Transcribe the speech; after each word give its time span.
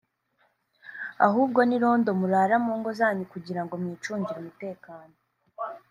ahubwo 1.27 1.59
n’irondo 1.63 2.09
murara 2.19 2.55
mu 2.65 2.71
ngo 2.79 2.89
zanyu 2.99 3.25
kugira 3.33 3.61
ngo 3.63 3.73
mwicungire 3.81 4.37
umutekano 4.39 5.15